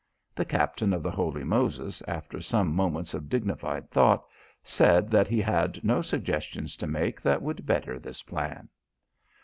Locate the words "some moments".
2.41-3.13